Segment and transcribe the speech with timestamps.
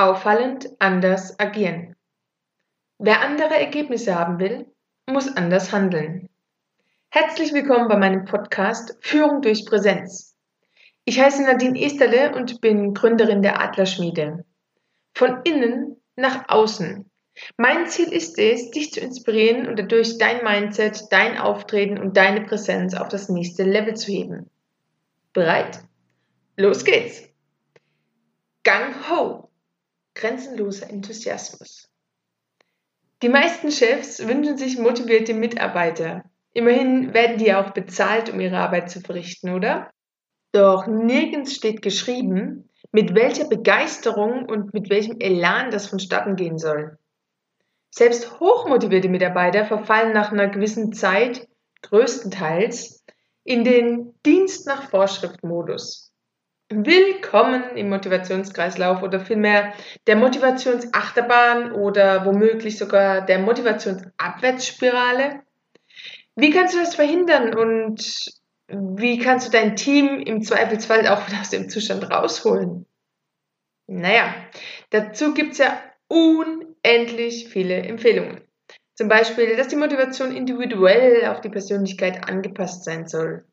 [0.00, 1.94] Auffallend anders agieren.
[2.96, 4.64] Wer andere Ergebnisse haben will,
[5.06, 6.30] muss anders handeln.
[7.10, 10.34] Herzlich willkommen bei meinem Podcast Führung durch Präsenz.
[11.04, 14.46] Ich heiße Nadine Esterle und bin Gründerin der Adlerschmiede.
[15.14, 17.10] Von innen nach außen.
[17.58, 22.40] Mein Ziel ist es, dich zu inspirieren und dadurch dein Mindset, dein Auftreten und deine
[22.40, 24.48] Präsenz auf das nächste Level zu heben.
[25.34, 25.82] Bereit?
[26.56, 27.28] Los geht's!
[28.62, 29.49] Gang Ho!
[30.14, 31.88] Grenzenloser Enthusiasmus.
[33.22, 36.24] Die meisten Chefs wünschen sich motivierte Mitarbeiter.
[36.52, 39.90] Immerhin werden die auch bezahlt, um ihre Arbeit zu verrichten, oder?
[40.52, 46.98] Doch nirgends steht geschrieben, mit welcher Begeisterung und mit welchem Elan das vonstatten gehen soll.
[47.90, 51.46] Selbst hochmotivierte Mitarbeiter verfallen nach einer gewissen Zeit
[51.82, 53.04] größtenteils
[53.44, 56.09] in den Dienst nach Vorschrift Modus.
[56.72, 59.72] Willkommen im Motivationskreislauf oder vielmehr
[60.06, 65.42] der Motivationsachterbahn oder womöglich sogar der Motivationsabwärtsspirale.
[66.36, 68.08] Wie kannst du das verhindern und
[68.68, 72.86] wie kannst du dein Team im Zweifelsfall auch wieder aus dem Zustand rausholen?
[73.88, 74.32] Naja,
[74.90, 75.76] dazu gibt es ja
[76.06, 78.42] unendlich viele Empfehlungen.
[78.94, 83.44] Zum Beispiel, dass die Motivation individuell auf die Persönlichkeit angepasst sein soll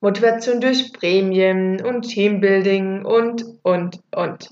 [0.00, 4.50] Motivation durch Prämien und Teambuilding und, und, und.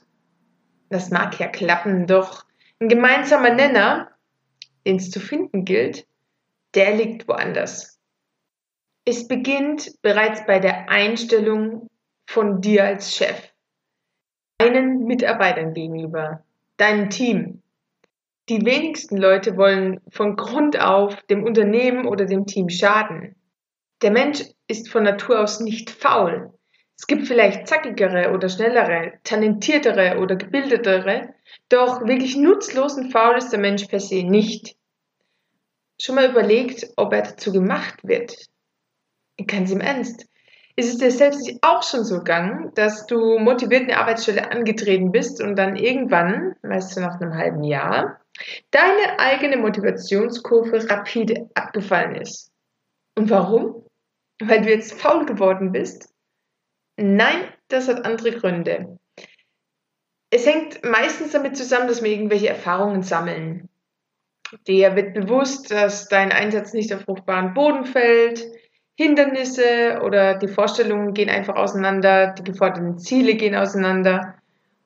[0.89, 2.45] Das mag ja klappen, doch
[2.81, 4.11] ein gemeinsamer Nenner,
[4.87, 6.07] den es zu finden gilt,
[6.75, 8.01] der liegt woanders.
[9.05, 11.91] Es beginnt bereits bei der Einstellung
[12.27, 13.53] von dir als Chef,
[14.59, 16.43] deinen Mitarbeitern gegenüber,
[16.79, 17.63] deinem Team.
[18.49, 23.37] Die wenigsten Leute wollen von Grund auf dem Unternehmen oder dem Team schaden.
[24.05, 26.53] Der Mensch ist von Natur aus nicht faul.
[26.95, 31.33] Es gibt vielleicht zackigere oder schnellere, talentiertere oder gebildetere,
[31.71, 34.77] doch wirklich nutzlos und faul ist der Mensch per se nicht.
[35.99, 38.37] Schon mal überlegt, ob er dazu gemacht wird?
[39.47, 40.27] Ganz im Ernst.
[40.77, 45.13] Ist es dir selbst nicht auch schon so gegangen, dass du motiviert eine Arbeitsstelle angetreten
[45.13, 48.21] bist und dann irgendwann, weißt du, nach einem halben Jahr,
[48.71, 52.53] deine eigene Motivationskurve rapide abgefallen ist?
[53.17, 53.84] Und warum?
[54.41, 56.13] Weil du jetzt faul geworden bist?
[56.97, 58.99] Nein, das hat andere Gründe.
[60.31, 63.69] Es hängt meistens damit zusammen, dass wir irgendwelche Erfahrungen sammeln.
[64.67, 68.45] Dir wird bewusst, dass dein Einsatz nicht auf fruchtbaren Boden fällt,
[68.97, 74.37] Hindernisse oder die Vorstellungen gehen einfach auseinander, die geforderten Ziele gehen auseinander,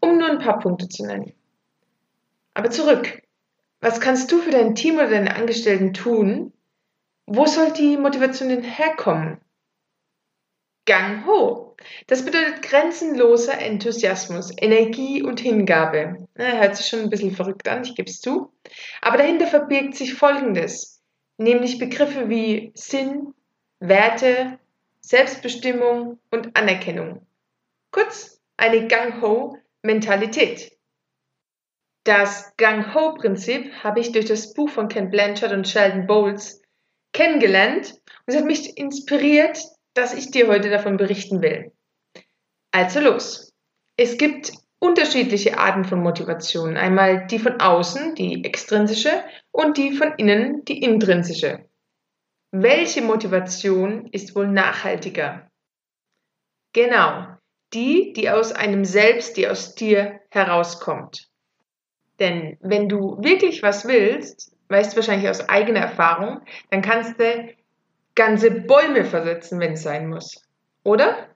[0.01, 1.35] um nur ein paar Punkte zu nennen.
[2.55, 3.23] Aber zurück.
[3.81, 6.53] Was kannst du für dein Team oder deine Angestellten tun,
[7.29, 9.39] wo soll die Motivation denn herkommen?
[10.87, 11.77] Gang ho.
[12.07, 16.27] Das bedeutet grenzenloser Enthusiasmus, Energie und Hingabe.
[16.35, 18.51] Na, hört sich schon ein bisschen verrückt an, ich gebe es zu.
[19.03, 21.03] Aber dahinter verbirgt sich Folgendes,
[21.37, 23.35] nämlich Begriffe wie Sinn,
[23.79, 24.59] Werte,
[25.01, 27.27] Selbstbestimmung und Anerkennung.
[27.93, 30.73] Kurz, eine Gang-Ho-Mentalität.
[32.05, 36.63] Das Gang-Ho-Prinzip habe ich durch das Buch von Ken Blanchard und Sheldon Bowles
[37.13, 37.93] kennengelernt
[38.27, 39.59] und es hat mich inspiriert,
[39.95, 41.73] dass ich dir heute davon berichten will.
[42.71, 43.53] Also los.
[43.97, 46.77] Es gibt unterschiedliche Arten von Motivation.
[46.77, 51.69] Einmal die von außen, die extrinsische, und die von innen, die intrinsische.
[52.51, 55.51] Welche Motivation ist wohl nachhaltiger?
[56.73, 57.27] Genau,
[57.75, 61.29] die, die aus einem selbst, die aus dir herauskommt.
[62.19, 66.41] Denn wenn du wirklich was willst, weißt wahrscheinlich aus eigener Erfahrung,
[66.71, 67.55] dann kannst du
[68.15, 70.45] ganze Bäume versetzen, wenn es sein muss.
[70.85, 71.29] Oder?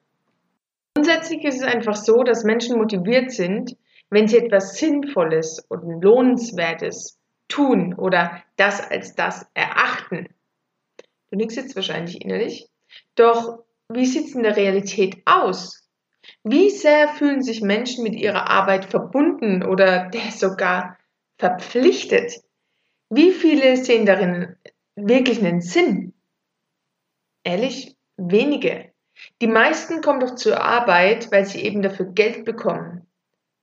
[0.95, 3.77] Grundsätzlich ist es einfach so, dass Menschen motiviert sind,
[4.11, 10.29] wenn sie etwas Sinnvolles und Lohnenswertes tun oder das als das erachten.
[11.31, 12.69] Du nix jetzt wahrscheinlich innerlich.
[13.15, 15.89] Doch wie sieht es in der Realität aus?
[16.45, 20.99] Wie sehr fühlen sich Menschen mit ihrer Arbeit verbunden oder der sogar
[21.39, 22.43] verpflichtet?
[23.15, 24.57] Wie viele sehen darin
[24.97, 26.15] wirklich einen Sinn?
[27.45, 28.91] Ehrlich, wenige.
[29.43, 33.07] Die meisten kommen doch zur Arbeit, weil sie eben dafür Geld bekommen.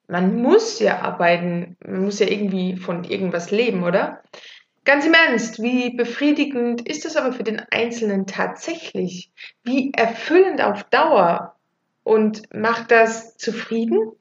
[0.08, 4.22] Man muss ja arbeiten, man muss ja irgendwie von irgendwas leben, oder?
[4.86, 9.32] Ganz im Ernst, wie befriedigend ist das aber für den Einzelnen tatsächlich?
[9.64, 11.56] Wie erfüllend auf Dauer?
[12.04, 14.12] Und macht das zufrieden?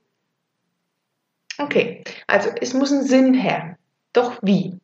[1.59, 3.77] Okay, also es muss ein Sinn her.
[4.15, 4.81] Doch wie?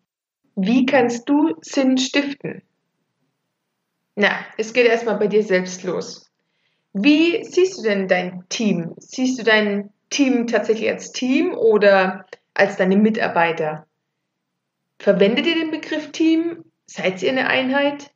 [0.57, 2.63] Wie kannst du Sinn stiften?
[4.15, 6.31] Na, es geht erstmal bei dir selbst los.
[6.93, 8.95] Wie siehst du denn dein Team?
[8.99, 13.87] Siehst du dein Team tatsächlich als Team oder als deine Mitarbeiter.
[15.01, 16.65] Verwendet ihr den Begriff Team?
[16.87, 18.13] Seid ihr eine Einheit?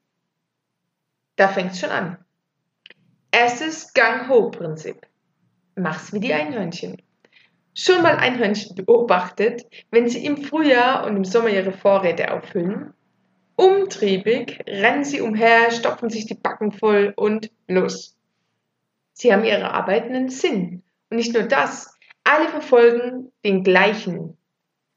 [1.34, 2.18] Da fängt es schon an.
[3.32, 5.06] Erstes Gang-Ho-Prinzip.
[5.74, 7.02] Mach's wie die Einhörnchen.
[7.80, 12.92] Schon mal Einhörnchen beobachtet, wenn sie im Frühjahr und im Sommer ihre Vorräte auffüllen?
[13.54, 18.16] Umtriebig rennen sie umher, stopfen sich die Backen voll und los.
[19.12, 20.82] Sie haben ihre Arbeit einen Sinn.
[21.08, 24.36] Und nicht nur das, alle verfolgen den gleichen,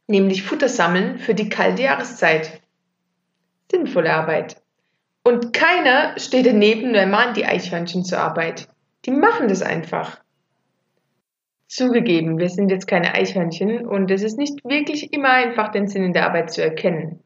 [0.07, 2.63] nämlich Futter sammeln für die kalte Jahreszeit.
[3.69, 4.59] Sinnvolle Arbeit.
[5.23, 8.67] Und keiner steht daneben und ermahnt die Eichhörnchen zur Arbeit.
[9.05, 10.19] Die machen das einfach.
[11.71, 16.03] Zugegeben, wir sind jetzt keine Eichhörnchen und es ist nicht wirklich immer einfach, den Sinn
[16.03, 17.23] in der Arbeit zu erkennen.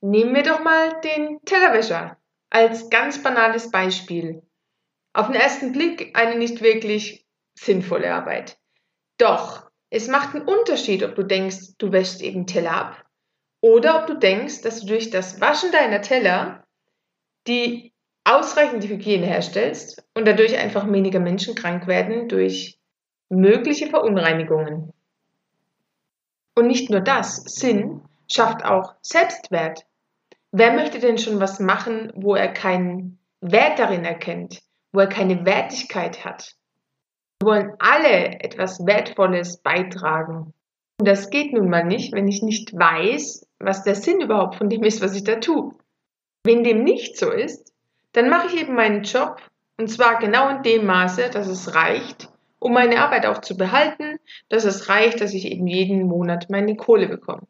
[0.00, 2.16] Nehmen wir doch mal den Tellerwäscher
[2.48, 4.42] als ganz banales Beispiel.
[5.14, 7.26] Auf den ersten Blick eine nicht wirklich
[7.58, 8.56] sinnvolle Arbeit.
[9.18, 13.04] Doch, es macht einen Unterschied, ob du denkst, du wäschst eben Teller ab
[13.60, 16.64] oder ob du denkst, dass du durch das Waschen deiner Teller
[17.48, 17.92] die
[18.22, 22.75] ausreichende Hygiene herstellst und dadurch einfach weniger Menschen krank werden durch
[23.28, 24.92] mögliche Verunreinigungen.
[26.54, 28.02] Und nicht nur das, Sinn
[28.32, 29.86] schafft auch Selbstwert.
[30.52, 34.62] Wer möchte denn schon was machen, wo er keinen Wert darin erkennt?
[34.96, 36.56] wo er keine Wertigkeit hat.
[37.40, 40.54] Wir wollen alle etwas Wertvolles beitragen.
[40.98, 44.70] Und das geht nun mal nicht, wenn ich nicht weiß, was der Sinn überhaupt von
[44.70, 45.74] dem ist, was ich da tue.
[46.44, 47.74] Wenn dem nicht so ist,
[48.12, 49.42] dann mache ich eben meinen Job
[49.76, 52.30] und zwar genau in dem Maße, dass es reicht,
[52.66, 54.18] um meine Arbeit auch zu behalten,
[54.48, 57.46] dass es reicht, dass ich eben jeden Monat meine Kohle bekomme.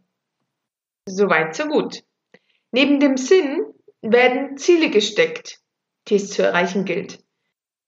[1.08, 2.04] Soweit, so gut.
[2.70, 3.64] Neben dem Sinn
[4.02, 5.60] werden Ziele gesteckt,
[6.08, 7.18] die es zu erreichen gilt.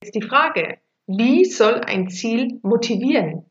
[0.03, 3.45] Jetzt die Frage, wie soll ein Ziel motivieren?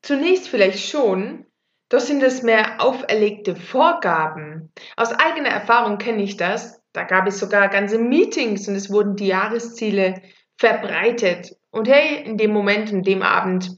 [0.00, 1.44] Zunächst vielleicht schon,
[1.90, 4.72] doch sind es mehr auferlegte Vorgaben.
[4.96, 6.80] Aus eigener Erfahrung kenne ich das.
[6.94, 10.22] Da gab es sogar ganze Meetings und es wurden die Jahresziele
[10.56, 11.57] verbreitet.
[11.70, 13.76] Und hey, in dem Moment, in dem Abend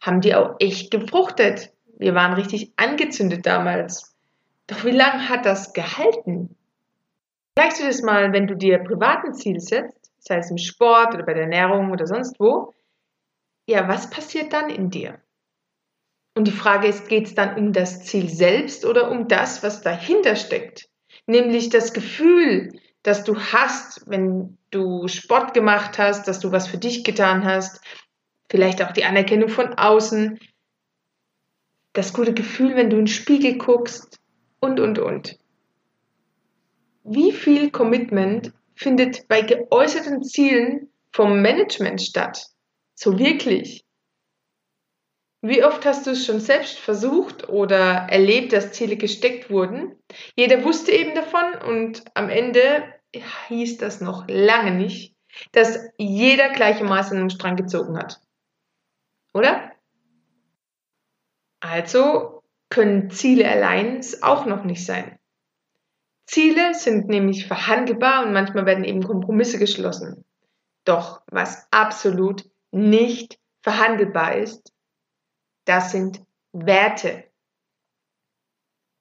[0.00, 1.72] haben die auch echt gefruchtet.
[1.98, 4.16] Wir waren richtig angezündet damals.
[4.66, 6.56] Doch wie lange hat das gehalten?
[7.56, 9.98] Vergleichst du das mal, wenn du dir privaten Ziel setzt?
[10.28, 12.74] sei es im Sport oder bei der Ernährung oder sonst wo,
[13.66, 15.20] ja, was passiert dann in dir?
[16.34, 19.82] Und die Frage ist, geht es dann um das Ziel selbst oder um das, was
[19.82, 20.88] dahinter steckt?
[21.26, 22.78] Nämlich das Gefühl,
[23.08, 27.80] das du hast, wenn du Sport gemacht hast, dass du was für dich getan hast,
[28.50, 30.38] vielleicht auch die Anerkennung von außen,
[31.94, 34.20] das gute Gefühl, wenn du in den Spiegel guckst
[34.60, 35.38] und, und, und.
[37.02, 42.46] Wie viel Commitment findet bei geäußerten Zielen vom Management statt.
[42.94, 43.84] So wirklich.
[45.40, 49.96] Wie oft hast du es schon selbst versucht oder erlebt, dass Ziele gesteckt wurden?
[50.36, 52.84] Jeder wusste eben davon und am Ende
[53.14, 55.16] hieß das noch lange nicht,
[55.52, 58.20] dass jeder gleichermaßen am Strang gezogen hat.
[59.34, 59.72] Oder?
[61.60, 65.18] Also können Ziele allein es auch noch nicht sein.
[66.26, 70.24] Ziele sind nämlich verhandelbar und manchmal werden eben Kompromisse geschlossen.
[70.84, 74.72] Doch was absolut nicht verhandelbar ist,
[75.64, 77.24] das sind Werte.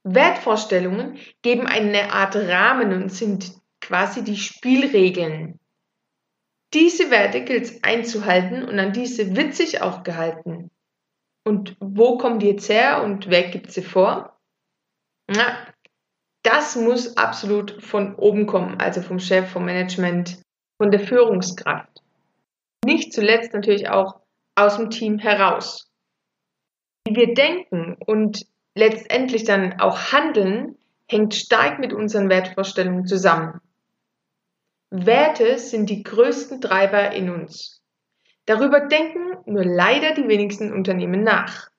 [0.03, 5.60] Wertvorstellungen geben eine Art Rahmen und sind quasi die Spielregeln.
[6.74, 10.69] Diese Werte gilt es einzuhalten und an diese wird sich auch gehalten.
[11.46, 14.38] Und wo kommen die jetzt her und wer gibt sie vor?
[15.27, 15.57] Na,
[16.43, 20.41] das muss absolut von oben kommen, also vom Chef, vom Management,
[20.77, 22.01] von der Führungskraft.
[22.86, 24.22] Nicht zuletzt natürlich auch
[24.55, 25.89] aus dem Team heraus.
[27.05, 30.77] Wie wir denken und letztendlich dann auch handeln,
[31.10, 33.62] hängt stark mit unseren Wertvorstellungen zusammen.
[34.89, 37.82] Werte sind die größten Treiber in uns.
[38.46, 41.70] Darüber denken nur leider die wenigsten Unternehmen nach.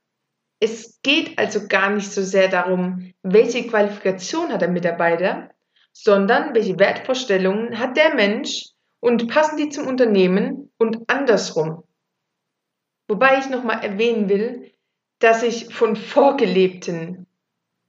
[0.61, 5.51] Es geht also gar nicht so sehr darum, welche Qualifikation hat der Mitarbeiter,
[5.93, 8.67] sondern welche Wertvorstellungen hat der Mensch
[9.01, 11.85] und passen die zum Unternehmen und andersrum.
[13.07, 14.73] Wobei ich nochmal erwähnen will,
[15.21, 17.27] dass ich von vorgelebten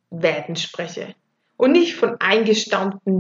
[0.09, 1.13] Werten spreche
[1.57, 3.19] und nicht von eingestaunten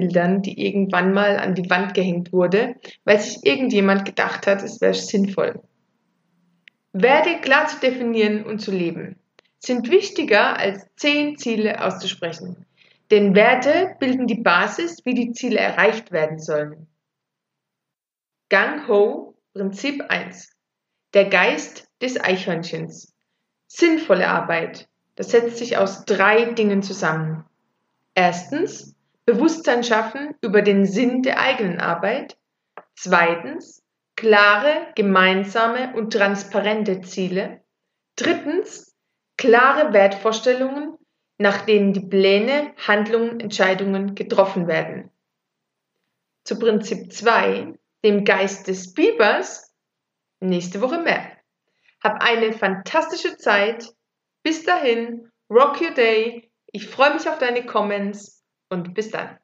[0.00, 4.80] Leitbildern, die irgendwann mal an die Wand gehängt wurde, weil sich irgendjemand gedacht hat, es
[4.80, 5.60] wäre sinnvoll.
[6.92, 9.16] Werte klar zu definieren und zu leben
[9.62, 12.64] sind wichtiger als zehn Ziele auszusprechen.
[13.10, 16.86] Denn Werte bilden die Basis, wie die Ziele erreicht werden sollen.
[18.48, 20.50] Gang Ho, Prinzip 1.
[21.12, 23.14] Der Geist des Eichhörnchens.
[23.66, 24.88] Sinnvolle Arbeit.
[25.14, 27.44] Das setzt sich aus drei Dingen zusammen.
[28.14, 28.89] Erstens,
[29.32, 32.36] Bewusstsein schaffen über den Sinn der eigenen Arbeit.
[32.96, 33.80] Zweitens,
[34.16, 37.62] klare, gemeinsame und transparente Ziele.
[38.16, 38.96] Drittens,
[39.36, 40.96] klare Wertvorstellungen,
[41.38, 45.10] nach denen die Pläne, Handlungen, Entscheidungen getroffen werden.
[46.44, 49.72] Zu Prinzip 2, dem Geist des Bibers,
[50.40, 51.36] nächste Woche mehr.
[52.02, 53.94] Hab eine fantastische Zeit.
[54.42, 56.50] Bis dahin, rock your day.
[56.72, 58.39] Ich freue mich auf deine Comments
[58.70, 59.39] und bis dann.